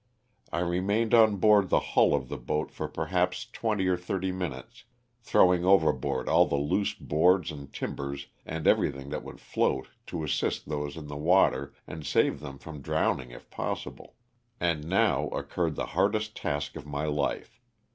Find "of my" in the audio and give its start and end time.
16.75-17.05